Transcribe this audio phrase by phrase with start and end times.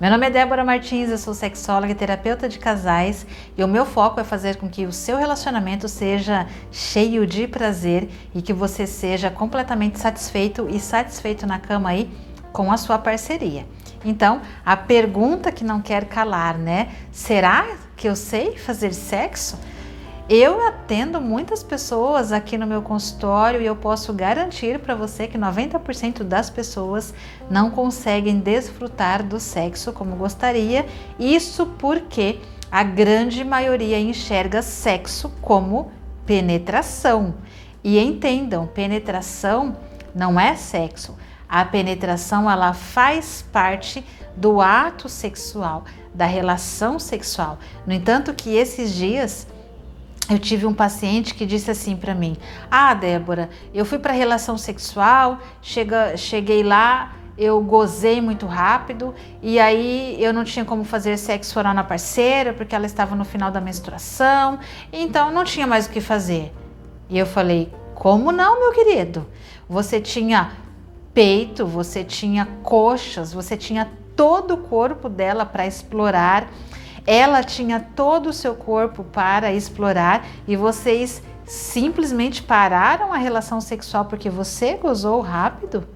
[0.00, 3.24] Meu nome é Débora Martins, eu sou sexóloga e terapeuta de casais
[3.56, 8.08] e o meu foco é fazer com que o seu relacionamento seja cheio de prazer
[8.34, 12.10] e que você seja completamente satisfeito e satisfeito na cama aí
[12.52, 13.64] com a sua parceria.
[14.04, 16.88] Então, a pergunta que não quer calar, né?
[17.12, 19.56] Será que eu sei fazer sexo?
[20.28, 25.36] Eu atendo muitas pessoas aqui no meu consultório e eu posso garantir para você que
[25.36, 27.12] 90% das pessoas
[27.50, 30.86] não conseguem desfrutar do sexo como gostaria.
[31.18, 32.38] Isso porque
[32.70, 35.90] a grande maioria enxerga sexo como
[36.24, 37.34] penetração.
[37.82, 39.76] E entendam, penetração
[40.14, 41.16] não é sexo.
[41.48, 44.02] A penetração ela faz parte
[44.36, 45.84] do ato sexual,
[46.14, 47.58] da relação sexual.
[47.86, 49.46] No entanto, que esses dias
[50.32, 52.36] eu tive um paciente que disse assim para mim:
[52.70, 59.58] Ah, Débora, eu fui para relação sexual, chega, cheguei lá, eu gozei muito rápido e
[59.58, 63.50] aí eu não tinha como fazer sexo oral na parceira porque ela estava no final
[63.50, 64.58] da menstruação,
[64.92, 66.52] então não tinha mais o que fazer.
[67.10, 69.26] E eu falei: Como não, meu querido?
[69.68, 70.52] Você tinha
[71.12, 76.48] peito, você tinha coxas, você tinha todo o corpo dela para explorar
[77.06, 84.04] ela tinha todo o seu corpo para explorar e vocês simplesmente pararam a relação sexual
[84.04, 85.86] porque você gozou rápido?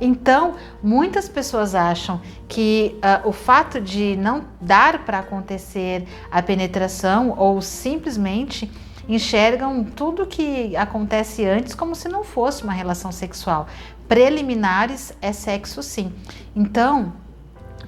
[0.00, 7.34] Então, muitas pessoas acham que uh, o fato de não dar para acontecer a penetração
[7.36, 8.70] ou simplesmente
[9.06, 13.66] enxergam tudo que acontece antes como se não fosse uma relação sexual.
[14.08, 16.12] Preliminares é sexo sim.
[16.56, 17.12] Então,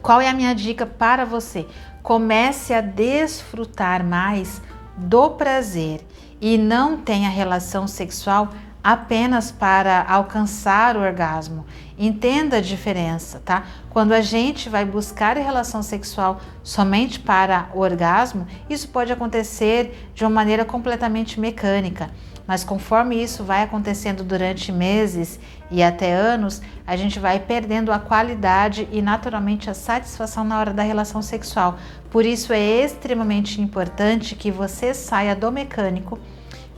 [0.03, 1.67] qual é a minha dica para você?
[2.03, 4.61] Comece a desfrutar mais
[4.97, 6.05] do prazer
[6.41, 8.49] e não tenha relação sexual
[8.83, 11.65] apenas para alcançar o orgasmo.
[11.97, 13.65] Entenda a diferença, tá?
[13.91, 20.25] Quando a gente vai buscar relação sexual somente para o orgasmo, isso pode acontecer de
[20.25, 22.11] uma maneira completamente mecânica.
[22.47, 25.39] Mas conforme isso vai acontecendo durante meses
[25.71, 30.73] e até anos, a gente vai perdendo a qualidade e naturalmente a satisfação na hora
[30.73, 31.79] da relação sexual.
[32.11, 36.19] Por isso é extremamente importante que você saia do mecânico,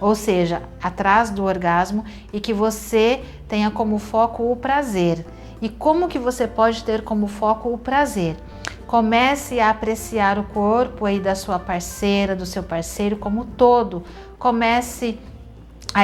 [0.04, 5.25] ou seja, atrás do orgasmo e que você tenha como foco o prazer.
[5.62, 8.37] E como que você pode ter como foco o prazer?
[8.87, 14.04] Comece a apreciar o corpo aí da sua parceira, do seu parceiro como todo.
[14.38, 15.33] Comece a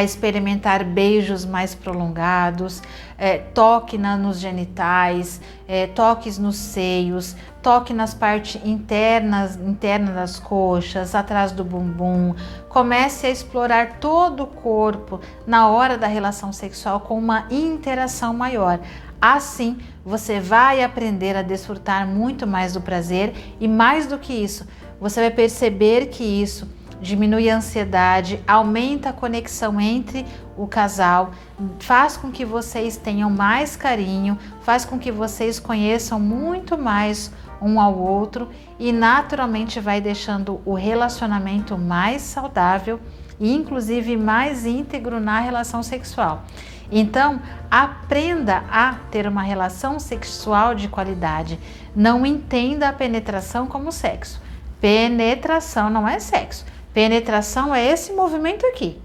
[0.05, 2.81] experimentar beijos mais prolongados,
[3.19, 10.39] é, toque na, nos genitais, é, toques nos seios, toque nas partes internas, internas das
[10.39, 12.35] coxas, atrás do bumbum.
[12.69, 18.79] Comece a explorar todo o corpo na hora da relação sexual com uma interação maior.
[19.21, 24.67] Assim, você vai aprender a desfrutar muito mais do prazer e mais do que isso,
[25.01, 26.69] você vai perceber que isso
[27.01, 31.31] diminui a ansiedade, aumenta a conexão entre o casal,
[31.79, 37.81] faz com que vocês tenham mais carinho, faz com que vocês conheçam muito mais um
[37.81, 43.01] ao outro e naturalmente vai deixando o relacionamento mais saudável
[43.39, 46.45] e inclusive mais íntegro na relação sexual.
[46.93, 47.41] Então,
[47.71, 51.59] aprenda a ter uma relação sexual de qualidade.
[51.95, 54.43] Não entenda a penetração como sexo.
[54.81, 56.65] Penetração não é sexo.
[56.93, 59.01] Penetração é esse movimento aqui.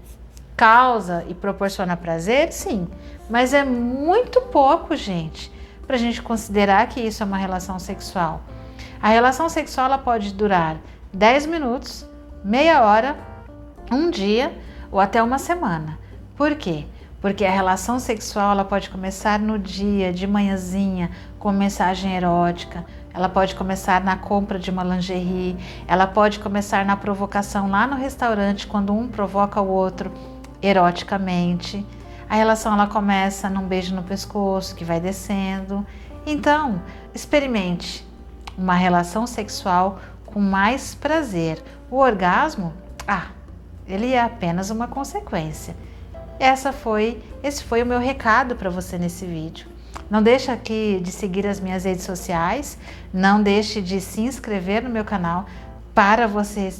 [0.56, 2.52] Causa e proporciona prazer?
[2.52, 2.88] Sim,
[3.30, 5.52] mas é muito pouco, gente,
[5.86, 8.40] para a gente considerar que isso é uma relação sexual.
[9.00, 10.78] A relação sexual ela pode durar
[11.12, 12.04] 10 minutos,
[12.42, 13.16] meia hora,
[13.92, 14.52] um dia
[14.90, 15.98] ou até uma semana.
[16.36, 16.86] Por quê?
[17.20, 22.84] Porque a relação sexual ela pode começar no dia, de manhãzinha, com mensagem erótica,
[23.16, 25.56] ela pode começar na compra de uma lingerie,
[25.88, 30.12] ela pode começar na provocação lá no restaurante, quando um provoca o outro
[30.60, 31.84] eroticamente.
[32.28, 35.86] A relação ela começa num beijo no pescoço que vai descendo.
[36.26, 36.82] Então,
[37.14, 38.06] experimente
[38.56, 41.64] uma relação sexual com mais prazer.
[41.90, 42.74] O orgasmo,
[43.08, 43.28] ah,
[43.88, 45.74] ele é apenas uma consequência.
[46.38, 49.74] Essa foi, esse foi o meu recado para você nesse vídeo.
[50.08, 52.78] Não deixe aqui de seguir as minhas redes sociais,
[53.12, 55.46] não deixe de se inscrever no meu canal
[55.94, 56.72] para você,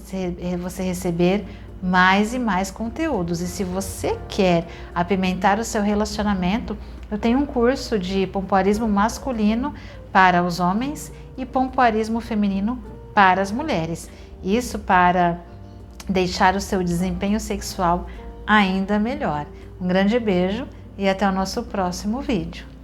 [0.61, 1.45] você receber
[1.83, 3.41] mais e mais conteúdos.
[3.41, 6.77] E se você quer apimentar o seu relacionamento,
[7.11, 9.75] eu tenho um curso de pompoarismo masculino
[10.13, 12.83] para os homens e pompoarismo feminino
[13.15, 14.09] para as mulheres.
[14.43, 15.41] Isso para
[16.09, 18.07] deixar o seu desempenho sexual
[18.47, 19.47] ainda melhor.
[19.81, 22.76] Um grande beijo e até o nosso próximo vídeo.